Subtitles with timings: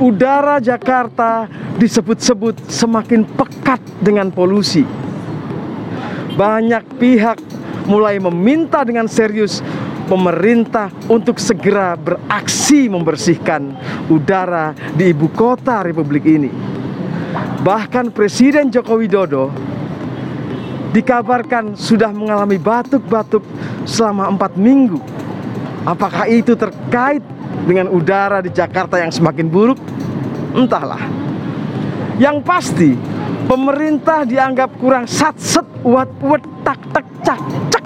[0.00, 1.44] udara Jakarta
[1.76, 4.82] disebut-sebut semakin pekat dengan polusi.
[6.34, 7.36] Banyak pihak
[7.84, 9.60] mulai meminta dengan serius
[10.08, 13.76] pemerintah untuk segera beraksi membersihkan
[14.08, 16.50] udara di ibu kota Republik ini.
[17.60, 19.52] Bahkan Presiden Joko Widodo
[20.96, 23.44] dikabarkan sudah mengalami batuk-batuk
[23.84, 24.98] selama empat minggu.
[25.84, 27.22] Apakah itu terkait
[27.64, 29.78] dengan udara di Jakarta yang semakin buruk?
[30.56, 31.02] Entahlah.
[32.20, 32.90] Yang pasti,
[33.48, 37.84] pemerintah dianggap kurang sat-set, wat-wat, tak-tak, cak-cak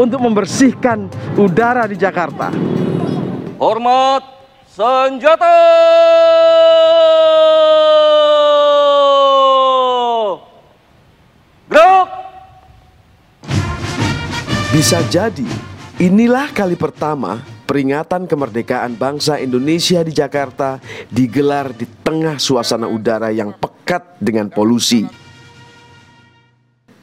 [0.00, 2.48] untuk membersihkan udara di Jakarta.
[3.60, 4.24] Hormat
[4.64, 5.58] senjata!
[11.68, 12.08] Gerak!
[14.72, 15.44] Bisa jadi
[16.00, 23.54] inilah kali pertama peringatan kemerdekaan bangsa Indonesia di Jakarta digelar di tengah suasana udara yang
[23.54, 25.06] pekat dengan polusi.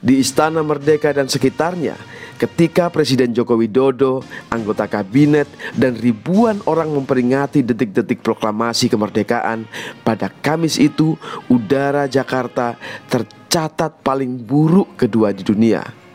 [0.04, 1.96] Di Istana Merdeka dan sekitarnya,
[2.36, 9.64] ketika Presiden Joko Widodo, anggota kabinet, dan ribuan orang memperingati detik-detik proklamasi kemerdekaan,
[10.04, 11.16] pada Kamis itu
[11.48, 12.76] udara Jakarta
[13.08, 16.07] tercatat paling buruk kedua di dunia.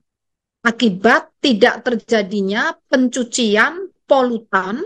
[0.61, 4.85] akibat tidak terjadinya pencucian polutan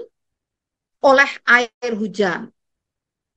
[1.06, 2.50] oleh air hujan.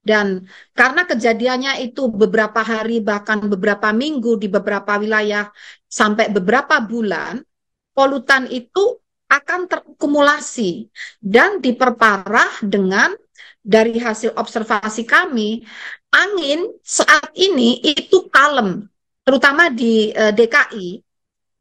[0.00, 5.52] Dan karena kejadiannya itu beberapa hari bahkan beberapa minggu di beberapa wilayah
[5.84, 7.44] sampai beberapa bulan,
[7.92, 8.96] polutan itu
[9.28, 10.88] akan terkumulasi
[11.20, 13.12] dan diperparah dengan
[13.60, 15.60] dari hasil observasi kami,
[16.08, 18.88] angin saat ini itu kalem,
[19.28, 20.88] terutama di eh, DKI.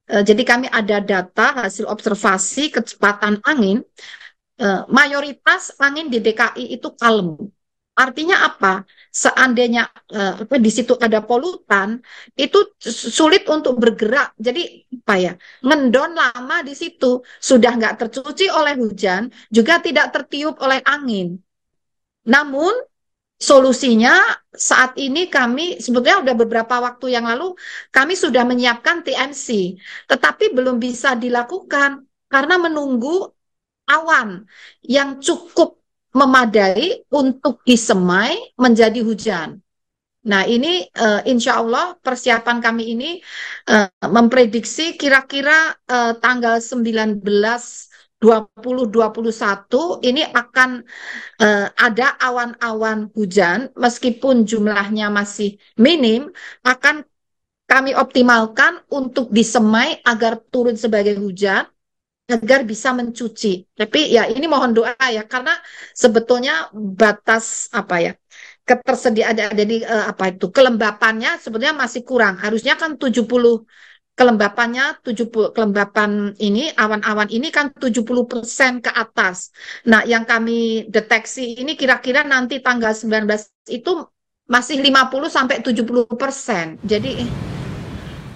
[0.07, 3.83] Eh, jadi kami ada data hasil observasi kecepatan angin,
[4.63, 7.37] uh, mayoritas angin di DKI itu kalem
[7.97, 8.85] Artinya apa?
[9.09, 9.89] Seandainya
[10.45, 11.97] apa di situ ada polutan,
[12.37, 12.57] itu
[13.17, 14.37] sulit untuk bergerak.
[14.37, 15.33] Jadi apa ya?
[15.65, 21.41] Ngendon lama di situ sudah nggak tercuci oleh hujan, juga tidak tertiup oleh angin.
[22.29, 22.69] Namun
[23.41, 24.13] solusinya
[24.53, 27.57] saat ini kami sebetulnya sudah beberapa waktu yang lalu
[27.89, 29.47] kami sudah menyiapkan TMC,
[30.05, 33.33] tetapi belum bisa dilakukan karena menunggu
[33.87, 34.45] awan
[34.83, 35.79] yang cukup
[36.11, 39.59] memadai untuk disemai menjadi hujan.
[40.27, 43.09] Nah, ini uh, insya Allah persiapan kami ini
[43.71, 47.23] uh, memprediksi kira-kira uh, tanggal 19
[48.17, 50.81] 2021 ini akan
[51.37, 56.33] uh, ada awan-awan hujan meskipun jumlahnya masih minim
[56.65, 57.05] akan
[57.69, 61.69] kami optimalkan untuk disemai agar turun sebagai hujan
[62.27, 63.71] agar bisa mencuci.
[63.71, 65.55] Tapi ya ini mohon doa ya karena
[65.95, 68.13] sebetulnya batas apa ya
[68.67, 72.35] ketersediaan jadi uh, apa itu kelembapannya sebetulnya masih kurang.
[72.35, 73.63] Harusnya kan 70
[74.17, 79.53] kelembapannya 70 kelembapan ini awan-awan ini kan 70% ke atas.
[79.85, 83.29] Nah, yang kami deteksi ini kira-kira nanti tanggal 19
[83.69, 83.91] itu
[84.49, 86.81] masih 50 sampai 70%.
[86.81, 87.29] Jadi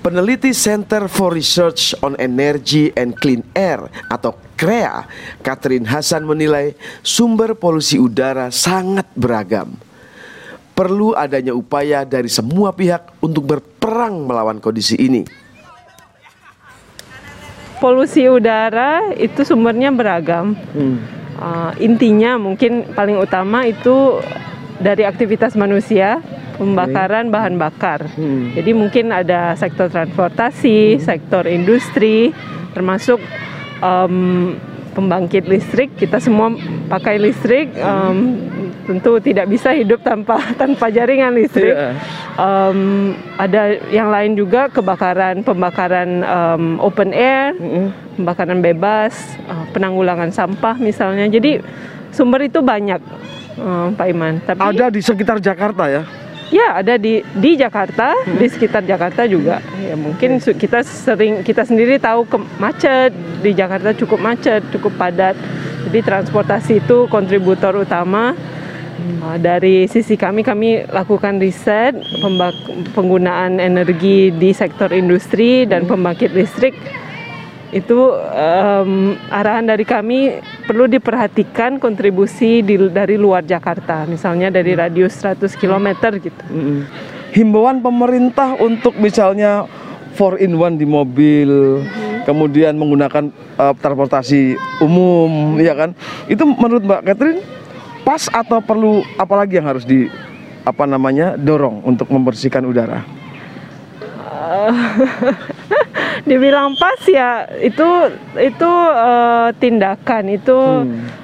[0.01, 5.05] Peneliti Center for Research on Energy and Clean Air atau CREA,
[5.45, 6.73] Catherine Hasan menilai
[7.05, 9.77] sumber polusi udara sangat beragam.
[10.73, 15.21] Perlu adanya upaya dari semua pihak untuk berperang melawan kondisi ini.
[17.77, 20.57] Polusi udara itu sumbernya beragam.
[20.73, 20.97] Hmm.
[21.37, 24.17] Uh, intinya mungkin paling utama itu
[24.81, 26.25] dari aktivitas manusia
[26.61, 28.05] pembakaran bahan bakar.
[28.13, 28.53] Hmm.
[28.53, 31.01] Jadi mungkin ada sektor transportasi, hmm.
[31.01, 32.29] sektor industri,
[32.77, 33.17] termasuk
[33.81, 34.53] um,
[34.93, 35.97] pembangkit listrik.
[35.97, 36.53] Kita semua
[36.85, 37.73] pakai listrik.
[37.81, 38.37] Um,
[38.81, 41.73] tentu tidak bisa hidup tanpa tanpa jaringan listrik.
[41.73, 41.97] Iya.
[42.37, 42.79] Um,
[43.41, 47.57] ada yang lain juga kebakaran, pembakaran um, open air,
[48.17, 49.17] pembakaran bebas,
[49.49, 51.25] uh, penanggulangan sampah misalnya.
[51.25, 51.61] Jadi
[52.13, 53.01] sumber itu banyak,
[53.57, 54.41] um, Pak Iman.
[54.43, 56.03] Tapi Ada di sekitar Jakarta ya.
[56.51, 59.63] Ya, ada di di Jakarta, di sekitar Jakarta juga.
[59.79, 64.91] Ya, mungkin su- kita sering kita sendiri tahu ke macet di Jakarta cukup macet, cukup
[64.99, 65.39] padat.
[65.87, 68.35] Jadi transportasi itu kontributor utama.
[69.23, 71.95] Uh, Dari sisi kami, kami lakukan riset
[72.93, 76.75] penggunaan energi di sektor industri dan pembangkit listrik.
[77.71, 85.15] Itu em, arahan dari kami perlu diperhatikan kontribusi di- dari luar Jakarta, misalnya dari radius
[85.15, 86.43] 100 km gitu.
[87.31, 89.63] Himbauan pemerintah untuk misalnya
[90.19, 91.79] 4 in 1 di mobil,
[92.27, 95.95] kemudian menggunakan eh, transportasi umum, ya kan?
[96.27, 97.41] Itu menurut Mbak Catherine
[98.03, 100.11] pas atau perlu apalagi yang harus di
[100.67, 103.20] apa namanya dorong untuk membersihkan udara?
[106.29, 107.87] Dibilang pas ya itu
[108.37, 110.59] itu eh, tindakan itu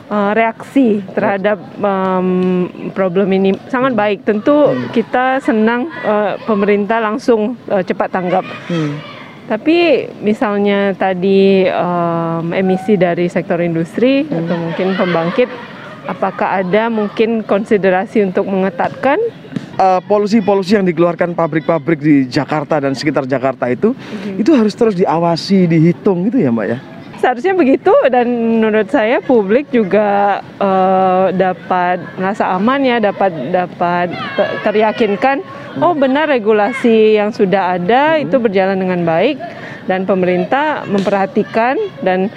[0.09, 2.29] eh, reaksi terhadap em,
[2.91, 4.25] problem ini sangat baik.
[4.25, 8.45] Tentu kita senang eh, pemerintah langsung eh, cepat tanggap.
[9.47, 15.49] Tapi misalnya tadi em, emisi dari sektor industri atau mungkin pembangkit,
[16.09, 19.19] apakah ada mungkin konsiderasi untuk mengetatkan?
[19.77, 23.94] Eh, polusi-polusi yang dikeluarkan pabrik-pabrik di Jakarta dan sekitar Jakarta itu
[24.33, 26.77] itu harus terus diawasi, dihitung gitu ya, Mbak ya?
[27.21, 28.25] Seharusnya begitu dan
[28.57, 35.45] menurut saya publik juga eh, dapat merasa aman ya, dapat dapat te- teryakinkan
[35.77, 39.38] oh benar regulasi yang sudah ada itu berjalan dengan baik
[39.85, 42.33] dan pemerintah memperhatikan dan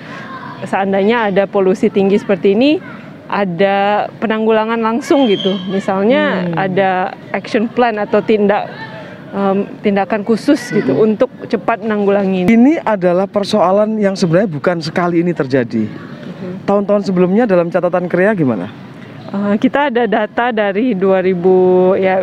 [0.68, 2.99] seandainya ada polusi tinggi seperti ini
[3.30, 5.54] ada penanggulangan langsung gitu.
[5.70, 8.66] Misalnya ada action plan atau tindak
[9.30, 12.82] em, tindakan khusus gitu untuk cepat menanggulangi ini.
[12.82, 15.86] Adalah persoalan yang sebenarnya bukan sekali ini terjadi.
[16.66, 18.66] Tahun-tahun sebelumnya dalam catatan Krea gimana?
[19.30, 22.18] Uh, kita ada data dari 2000 ya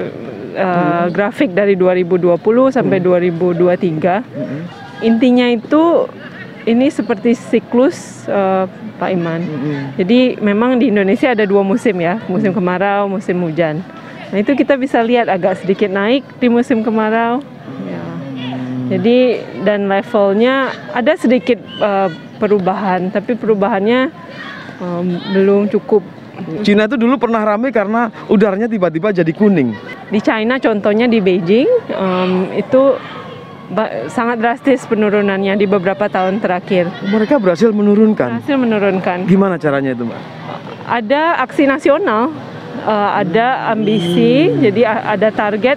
[0.59, 2.35] uh, grafik dari 2020
[2.75, 5.07] sampai 2023.
[5.07, 6.03] Intinya itu
[6.67, 8.67] ini seperti siklus uh,
[8.99, 9.39] Pak Iman.
[9.95, 13.79] Jadi memang di Indonesia ada dua musim ya, musim kemarau, musim hujan.
[14.27, 17.39] Nah itu kita bisa lihat agak sedikit naik di musim kemarau.
[17.87, 18.03] Ya.
[18.91, 24.11] Jadi dan levelnya ada sedikit uh, perubahan, tapi perubahannya
[24.83, 26.03] um, belum cukup
[26.61, 29.73] Cina itu dulu pernah ramai karena udaranya tiba-tiba jadi kuning.
[30.13, 32.93] Di China contohnya di Beijing em, itu
[34.07, 36.87] sangat drastis penurunannya di beberapa tahun terakhir.
[37.03, 38.39] Mereka berhasil menurunkan.
[38.39, 39.17] Berhasil menurunkan.
[39.25, 40.21] Gimana caranya itu, Mbak?
[40.87, 42.31] Ada aksi nasional,
[42.79, 45.75] eh, ada ambisi, jadi a- ada target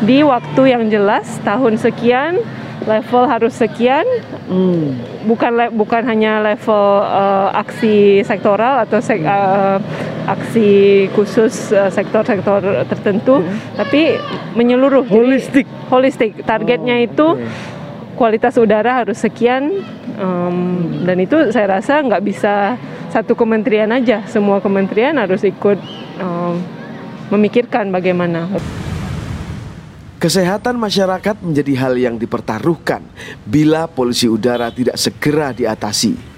[0.00, 2.40] di waktu yang jelas tahun sekian
[2.80, 4.08] level harus sekian
[5.22, 9.76] bukan le- bukan hanya level eh, aksi sektoral atau sek- eh,
[10.30, 10.70] aksi
[11.12, 13.42] khusus eh, sektor-sektor tertentu
[13.74, 14.16] tapi
[14.54, 15.02] menyeluruh.
[15.04, 15.66] Jadi, Holistik.
[15.90, 16.32] holistik.
[16.46, 17.38] Targetnya itu
[18.14, 19.80] kualitas udara harus sekian
[20.20, 20.56] em,
[21.08, 22.76] dan itu saya rasa nggak bisa
[23.10, 24.22] satu kementerian aja.
[24.30, 25.78] Semua kementerian harus ikut
[26.20, 26.54] em,
[27.34, 28.46] memikirkan bagaimana.
[30.20, 33.00] Kesehatan masyarakat menjadi hal yang dipertaruhkan
[33.40, 36.29] bila polusi udara tidak segera diatasi.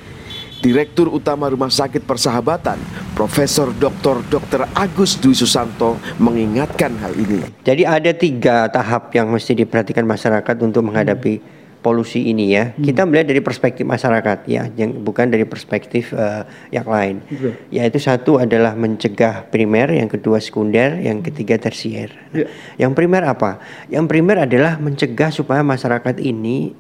[0.63, 2.79] Direktur Utama Rumah Sakit Persahabatan,
[3.19, 4.23] Profesor Dr.
[4.31, 4.71] Dr.
[4.79, 7.43] Agus Dwi Susanto mengingatkan hal ini.
[7.67, 11.43] Jadi ada tiga tahap yang mesti diperhatikan masyarakat untuk menghadapi
[11.83, 12.71] polusi ini ya.
[12.79, 17.27] Kita melihat dari perspektif masyarakat ya, yang bukan dari perspektif eh, yang lain.
[17.75, 22.15] Yaitu satu adalah mencegah primer, yang kedua sekunder, yang ketiga tersier.
[22.31, 22.47] Nah,
[22.79, 23.59] Yang primer apa?
[23.91, 26.71] Yang primer adalah mencegah supaya masyarakat ini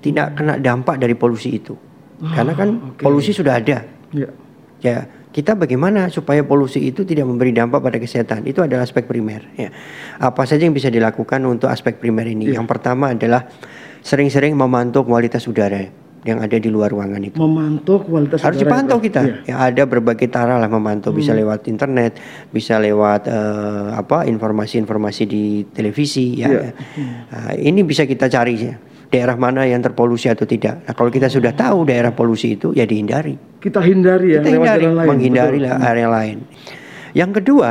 [0.00, 1.85] tidak kena dampak dari polusi itu.
[2.20, 3.84] Karena kan polusi sudah ada.
[4.12, 4.28] Ya.
[4.84, 8.44] Ya, kita bagaimana supaya polusi itu tidak memberi dampak pada kesehatan?
[8.48, 9.44] Itu adalah aspek primer.
[9.56, 9.68] Ya.
[10.16, 12.52] Apa saja yang bisa dilakukan untuk aspek primer ini?
[12.52, 13.48] Yang pertama adalah
[14.00, 17.36] sering-sering memantau kualitas udara yang ada di luar ruangan itu.
[17.38, 19.20] Memantau kualitas Harus udara dipantau kita.
[19.22, 19.36] Iya.
[19.44, 21.12] Ya ada berbagai cara lah memantau.
[21.14, 22.16] Bisa lewat internet,
[22.50, 26.40] bisa lewat eh, apa informasi-informasi di televisi.
[26.40, 26.48] Ya.
[26.48, 26.70] Iya.
[27.30, 28.74] Nah, ini bisa kita cari ya.
[29.06, 30.82] Daerah mana yang terpolusi atau tidak.
[30.82, 34.82] Nah, kalau kita sudah tahu daerah polusi itu, ya dihindari Kita hindari ya kita hindari
[34.82, 35.08] jalan lain.
[35.08, 35.68] menghindari betul.
[35.68, 36.38] lah area lain.
[37.12, 37.68] Yang kedua,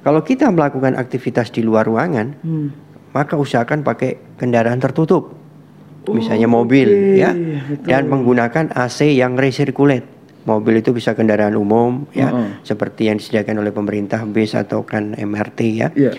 [0.00, 2.68] kalau kita melakukan aktivitas di luar ruangan, Hmm.
[3.10, 5.36] maka usahakan pakai kendaraan tertutup,
[6.06, 7.84] misalnya mobil, oke, ya, betul.
[7.84, 10.16] dan menggunakan AC yang recirculate.
[10.40, 12.64] mobil itu bisa kendaraan umum ya, Heeh.
[12.64, 15.92] seperti yang disediakan oleh pemerintah bis atau kan MRT ya.
[15.92, 16.16] Iya.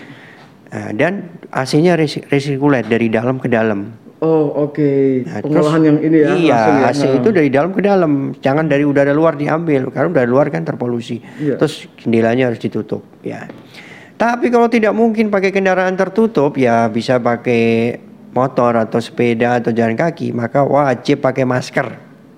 [0.70, 1.12] Nah, dan
[1.50, 3.90] AC-nya resi- resirkulat dari dalam ke dalam.
[4.20, 5.24] Oh, oke.
[5.24, 6.28] Nah, Pengolahan terus- yang ini ya.
[6.36, 6.88] Iya, ya.
[6.92, 7.16] AC Nah.
[7.16, 11.24] itu dari dalam ke dalam, jangan dari udara luar diambil karena udara luar kan terpolusi.
[11.40, 11.56] Iya.
[11.56, 13.48] Terus jendelanya harus ditutup, ya.
[14.14, 17.96] Tapi kalau tidak mungkin pakai kendaraan tertutup, ya bisa pakai
[18.30, 21.88] motor atau sepeda atau jalan kaki, maka wajib pakai masker.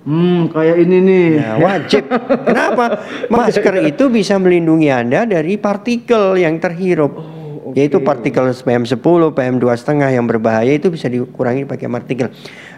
[0.03, 1.27] Hmm, kayak ini nih.
[1.39, 2.03] Nah, wajib.
[2.43, 3.07] Kenapa?
[3.31, 7.42] Masker itu bisa melindungi Anda dari partikel yang terhirup.
[7.73, 9.01] Yaitu partikel PM10,
[9.33, 12.29] PM2,5 yang berbahaya itu bisa dikurangi pakai partikel.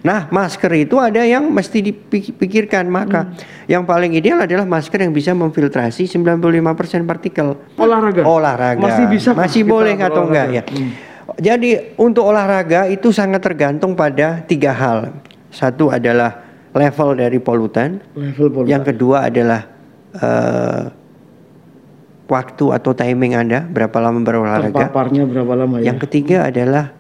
[0.07, 2.87] Nah, masker itu ada yang mesti dipikirkan.
[2.87, 3.35] Maka
[3.67, 7.59] yang paling ideal adalah masker yang bisa memfiltrasi 95% partikel.
[7.77, 8.23] Olahraga.
[8.23, 8.81] Olahraga.
[8.81, 10.63] Masih bisa Masih boleh atau enggak ya?
[11.41, 15.11] Jadi untuk olahraga itu sangat tergantung pada tiga hal.
[15.51, 17.99] Satu adalah level dari polutan.
[18.15, 18.71] Level polutan.
[18.71, 19.61] Yang kedua adalah
[20.15, 20.83] eh,
[22.25, 24.73] waktu atau timing Anda berapa lama berolahraga.
[24.89, 25.93] Terpaparnya berapa lama ya?
[25.93, 26.93] Yang ketiga adalah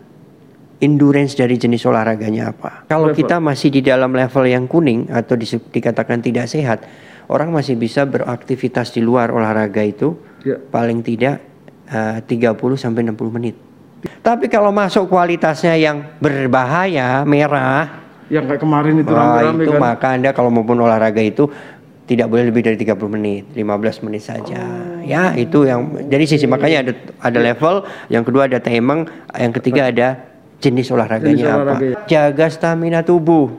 [0.78, 2.85] endurance dari jenis olahraganya apa.
[2.87, 3.19] Kalau Level.
[3.19, 6.85] kita masih di dalam level yang kuning atau dise- dikatakan tidak sehat,
[7.26, 10.12] orang masih bisa beraktivitas di luar olahraga itu
[10.43, 10.61] Ya.
[10.61, 11.40] paling tidak
[11.85, 13.57] eh, 30 sampai 60 menit.
[14.21, 19.81] Tapi kalau masuk kualitasnya yang berbahaya, merah, Yang kayak kemarin itu rame-rame itu kan.
[19.83, 21.45] maka Anda kalau maupun olahraga itu
[22.04, 24.61] tidak boleh lebih dari 30 menit, 15 menit saja.
[24.61, 25.00] Oh.
[25.04, 27.75] Ya, itu yang jadi sisi makanya ada ada level,
[28.08, 30.08] yang kedua ada timing, yang ketiga ada
[30.61, 31.62] jenis olahraganya Jenis apa.
[31.64, 31.99] olahraga.
[32.04, 33.52] Jaga stamina tubuh.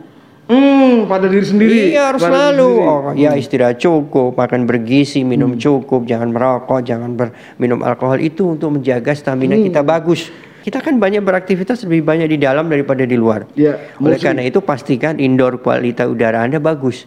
[0.46, 1.90] Hmm, pada diri sendiri.
[1.90, 2.70] Iya harus Pada selalu.
[2.86, 8.54] Oh, ya istirahat cukup, makan bergizi, minum cukup, jangan merokok, jangan ber- minum alkohol itu
[8.54, 10.30] untuk menjaga stamina kita bagus.
[10.62, 13.46] Kita kan banyak beraktivitas lebih banyak di dalam daripada di luar.
[13.54, 17.06] Ya, Oleh karena itu pastikan indoor kualitas udara Anda bagus.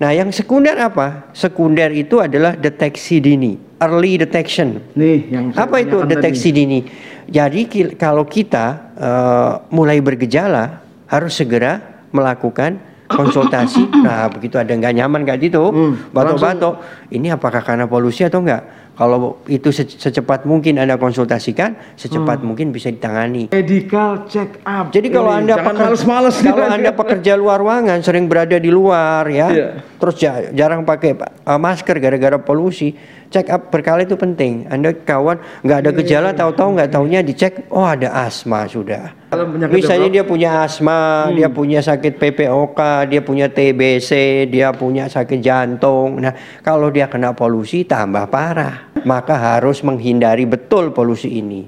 [0.00, 1.28] Nah, yang sekunder apa?
[1.36, 4.80] Sekunder itu adalah deteksi dini, early detection.
[4.96, 6.58] Nih, yang Apa itu deteksi tadi.
[6.64, 6.80] dini?
[7.28, 7.60] Jadi
[8.00, 12.80] kalau kita eh, mulai bergejala harus segera melakukan
[13.12, 13.92] konsultasi.
[14.06, 16.80] nah begitu ada nggak nyaman kayak gitu, Hmm, batuk-batuk,
[17.12, 18.79] ini apakah karena polusi atau enggak?
[19.00, 22.52] Kalau itu se- secepat mungkin anda konsultasikan, secepat Hmm.
[22.52, 23.48] mungkin bisa ditangani.
[23.48, 24.92] Medical check up.
[24.92, 29.24] Jadi kalau anda jangan peker- males-males kalau anda pekerja luar ruangan sering berada di luar
[29.24, 29.68] ya, Iya.
[29.96, 32.92] terus ja- jarang pakai uh, masker gara-gara polusi,
[33.30, 34.66] check up berkali itu penting.
[34.66, 39.14] Anda kawan nggak ada gejala, tahu-tahu nggak taunya dicek, oh ada asma sudah.
[39.30, 44.10] Kalau Misalnya dia punya asma, dia punya sakit PPOK, dia punya TBC,
[44.50, 46.18] dia punya sakit jantung.
[46.18, 46.34] Nah,
[46.66, 48.90] kalau dia kena polusi tambah parah.
[49.06, 51.64] Maka harus menghindari betul polusi ini.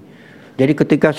[0.59, 1.15] Jadi ketika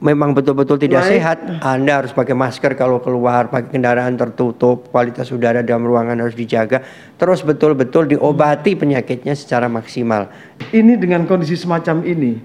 [0.00, 1.10] memang betul-betul tidak Baik.
[1.16, 6.36] sehat, Anda harus pakai masker kalau keluar, pakai kendaraan tertutup, kualitas udara dalam ruangan harus
[6.36, 6.84] dijaga,
[7.16, 10.28] terus betul-betul diobati penyakitnya secara maksimal.
[10.72, 12.40] Ini dengan kondisi semacam ini,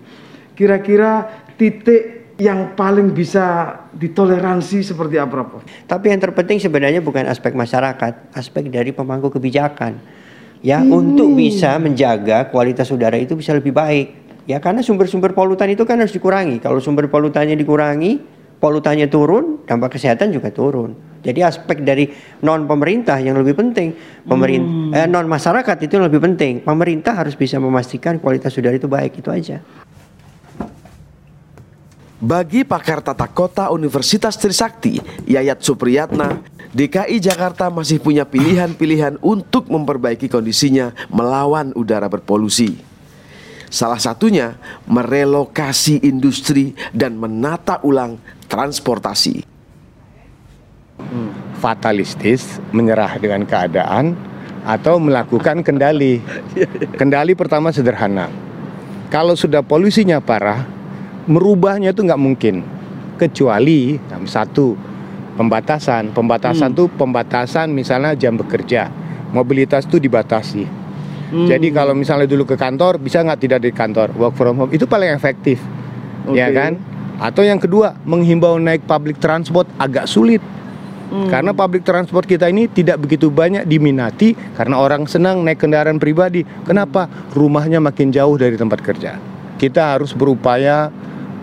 [0.56, 1.28] kira-kira
[1.60, 5.62] titik yang paling bisa ditoleransi seperti apa, Prof?
[5.86, 10.22] Tapi yang terpenting sebenarnya bukan aspek masyarakat, aspek dari pemangku kebijakan.
[10.62, 14.21] Ya, untuk bisa menjaga kualitas udara itu bisa lebih baik.
[14.50, 16.58] Ya, karena sumber-sumber polutan itu kan harus dikurangi.
[16.58, 18.18] Kalau sumber polutannya dikurangi,
[18.58, 20.94] polutannya turun, dampak kesehatan juga turun.
[21.22, 22.10] Jadi aspek dari
[22.42, 23.94] non pemerintah yang lebih penting,
[24.26, 26.66] pemerintah non masyarakat itu yang lebih penting.
[26.66, 29.62] Pemerintah harus bisa memastikan kualitas udara itu baik itu aja.
[32.22, 40.30] Bagi pakar tata kota Universitas Trisakti, Yayat Supriyatna, DKI Jakarta masih punya pilihan-pilihan untuk memperbaiki
[40.30, 42.91] kondisinya melawan udara berpolusi.
[43.72, 48.20] Salah satunya merelokasi industri dan menata ulang
[48.52, 49.48] transportasi.
[51.62, 54.18] fatalistis, menyerah dengan keadaan,
[54.66, 56.22] atau melakukan kendali.
[56.98, 58.30] Kendali pertama sederhana.
[59.14, 60.66] Kalau sudah polusinya parah,
[61.30, 62.66] merubahnya itu nggak mungkin.
[63.22, 64.74] Kecuali satu
[65.38, 66.10] pembatasan.
[66.14, 68.90] Pembatasan tuh pembatasan misalnya jam bekerja,
[69.30, 70.81] mobilitas itu dibatasi.
[71.32, 74.84] Jadi kalau misalnya dulu ke kantor bisa nggak tidak di kantor work from home itu
[74.84, 75.64] paling efektif,
[76.36, 76.56] ya Oke.
[76.60, 76.72] kan?
[77.24, 80.44] Atau yang kedua menghimbau naik public transport agak sulit.
[81.12, 86.48] Karena public transport kita ini tidak begitu banyak diminati karena orang senang naik kendaraan pribadi.
[86.64, 87.12] Kenapa?
[87.36, 89.20] Rumahnya makin jauh dari tempat kerja.
[89.60, 90.88] Kita harus berupaya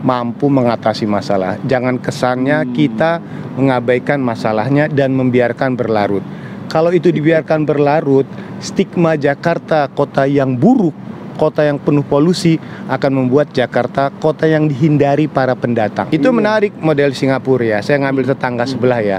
[0.01, 1.61] mampu mengatasi masalah.
[1.69, 3.21] Jangan kesannya kita
[3.61, 6.25] mengabaikan masalahnya dan membiarkan berlarut.
[6.69, 8.29] Kalau itu dibiarkan berlarut,
[8.61, 10.93] stigma Jakarta kota yang buruk,
[11.41, 12.61] kota yang penuh polusi
[12.93, 16.13] akan membuat Jakarta kota yang dihindari para pendatang.
[16.13, 17.79] Itu menarik model Singapura ya.
[17.81, 19.19] Saya ngambil tetangga sebelah ya.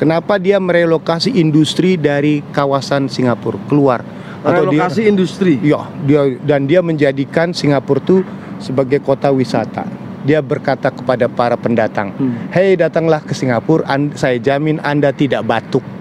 [0.00, 4.00] Kenapa dia merelokasi industri dari kawasan Singapura keluar?
[4.46, 5.58] Relokasi dia, industri.
[5.60, 8.22] Ya, dia dan dia menjadikan Singapura itu
[8.62, 9.84] sebagai kota wisata.
[10.22, 12.48] Dia berkata kepada para pendatang, Hmm.
[12.54, 15.97] "Hei, datanglah ke Singapura, saya jamin Anda tidak batuk."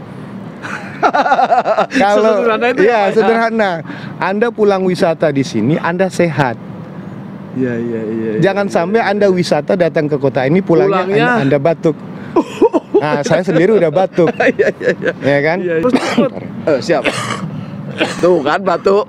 [2.02, 3.14] Kalau Sesederhana itu ya, ya ya?
[3.14, 3.72] sederhana,
[4.18, 6.58] Anda pulang wisata di sini, Anda sehat.
[7.58, 8.32] Iya, iya, iya.
[8.38, 11.28] Jangan sampai Anda wisata datang ke kota ini pulangnya, Pulangnya.
[11.42, 11.98] Anda, anda batuk.
[12.98, 14.26] Nah, saya sendiri udah batuk.
[14.58, 15.12] Iya, iya, iya.
[15.22, 15.58] ya kan?
[15.62, 16.32] Iya, terus takut.
[16.66, 17.06] Eh, siap.
[18.18, 19.06] Tuh kan batu.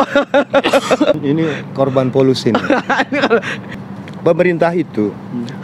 [1.25, 2.53] Ini korban polusi.
[2.53, 2.65] nih.
[4.21, 5.09] Pemerintah itu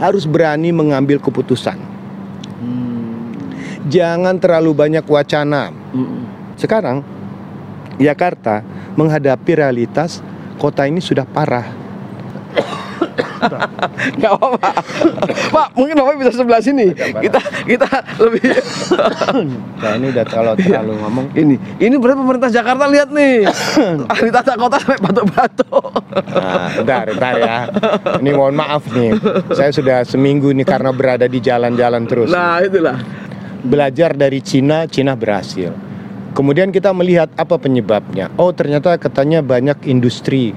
[0.00, 1.76] harus berani mengambil keputusan.
[3.85, 5.69] Jangan terlalu banyak wacana.
[6.57, 7.05] Sekarang
[8.00, 8.64] Jakarta
[8.97, 10.25] menghadapi realitas
[10.57, 11.67] kota ini sudah parah.
[14.25, 14.71] Gak apa-apa.
[15.53, 16.97] Pak, mungkin Bapak bisa sebelah sini.
[16.97, 18.41] Kita kita lebih
[19.85, 21.26] Nah, ini udah kalau terlalu ngomong.
[21.37, 21.61] ini.
[21.76, 23.45] Ini berarti pemerintah Jakarta lihat nih.
[24.17, 25.93] Ahli tata kota sampai batuk-batuk.
[26.33, 27.57] Nah, bentar, bentar ya.
[28.23, 29.12] Ini mohon maaf nih.
[29.53, 32.33] Saya sudah seminggu ini karena berada di jalan-jalan terus.
[32.33, 32.97] Nah, itulah.
[33.64, 35.73] Belajar dari Cina, Cina berhasil.
[36.37, 38.28] Kemudian kita melihat apa penyebabnya.
[38.37, 40.52] Oh, ternyata katanya banyak industri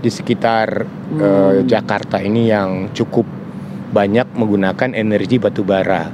[0.00, 0.88] di sekitar
[1.20, 3.28] eh, Jakarta ini yang cukup
[3.90, 6.08] banyak menggunakan energi batu bara.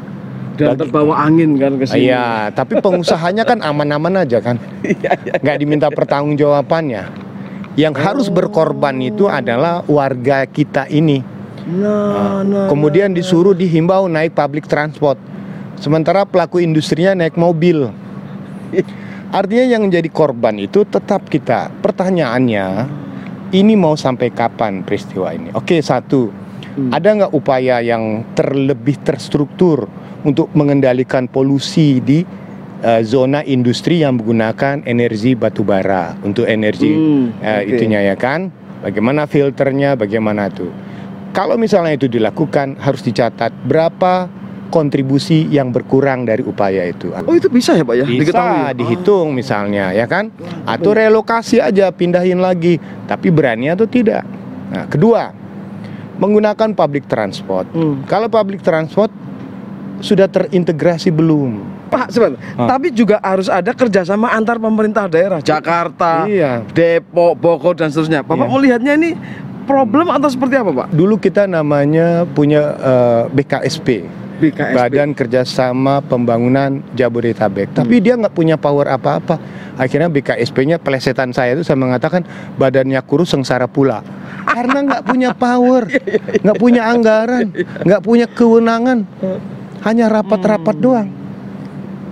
[0.56, 2.08] Dan Bagi- terbawa angin kan ke sini.
[2.08, 4.56] Iya, tapi pengusahanya kan aman-aman aja kan.
[5.44, 7.28] Nggak diminta pertanggungjawabannya.
[7.76, 11.20] Yang harus berkorban itu adalah warga kita ini.
[11.68, 15.20] Nah, nah, Kemudian disuruh dihimbau naik public transport.
[15.76, 17.92] Sementara pelaku industrinya naik mobil.
[19.30, 21.68] Artinya yang menjadi korban itu tetap kita.
[21.82, 22.66] Pertanyaannya,
[23.52, 25.52] ini mau sampai kapan peristiwa ini?
[25.52, 26.30] Oke, satu.
[26.76, 26.90] Hmm.
[26.92, 29.88] Ada nggak upaya yang terlebih terstruktur
[30.24, 32.24] untuk mengendalikan polusi di
[32.84, 37.70] eh, zona industri yang menggunakan energi batu bara untuk energi Hmm, eh, oke.
[37.76, 38.52] itunya ya kan?
[38.84, 40.70] Bagaimana filternya, bagaimana tuh?
[41.32, 44.28] Kalau misalnya itu dilakukan harus dicatat berapa
[44.68, 47.10] kontribusi yang berkurang dari upaya itu.
[47.14, 48.04] Oh, itu bisa ya, Pak ya?
[48.04, 48.72] Bisa Diketahui ya?
[48.74, 50.30] dihitung misalnya ya kan?
[50.66, 52.76] Atau relokasi aja pindahin lagi,
[53.06, 54.26] tapi berani atau tidak.
[54.66, 55.30] Nah, kedua,
[56.18, 57.68] menggunakan public transport.
[57.70, 58.02] Hmm.
[58.08, 59.12] Kalau public transport
[60.00, 61.62] sudah terintegrasi belum?
[61.86, 62.36] Pak, sebentar.
[62.58, 62.66] Ah.
[62.66, 66.66] Tapi juga harus ada kerjasama antar pemerintah daerah, Jakarta, Iya.
[66.74, 68.26] Depok, Bogor dan seterusnya.
[68.26, 68.52] Bapak Iya.
[68.52, 69.10] melihatnya ini
[69.64, 70.86] problem atau seperti apa, Pak?
[70.90, 73.88] Dulu kita namanya punya eh, BKSP.
[74.36, 74.74] BKSP.
[74.76, 77.72] Badan Kerjasama Pembangunan Jabodetabek.
[77.72, 79.40] Tapi dia nggak punya power apa-apa.
[79.76, 82.24] Akhirnya BKSP-nya pelesetan saya itu saya mengatakan
[82.56, 84.00] badannya kurus sengsara pula.
[84.46, 85.84] Karena nggak punya power,
[86.44, 87.52] nggak punya anggaran,
[87.84, 89.04] nggak punya kewenangan,
[89.84, 91.08] hanya rapat-rapat doang.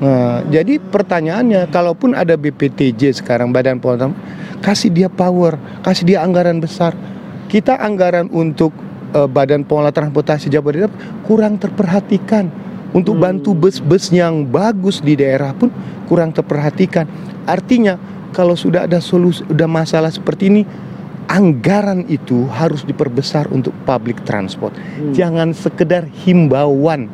[0.02, 4.12] Nah, jadi pertanyaannya, kalaupun ada BPTJ sekarang Badan Pengelola
[4.60, 6.92] kasih dia power, kasih dia anggaran besar.
[7.48, 8.72] Kita anggaran untuk
[9.14, 12.50] eh, Badan Pengelola Transportasi Jabodetabek kurang terperhatikan.
[12.94, 15.66] Untuk bantu bus-bus yang bagus di daerah pun
[16.06, 17.10] kurang terperhatikan.
[17.42, 17.98] Artinya
[18.30, 20.62] kalau sudah ada solusi, udah masalah seperti ini,
[21.26, 24.78] anggaran itu harus diperbesar untuk public transport.
[25.10, 27.10] Jangan sekedar himbauan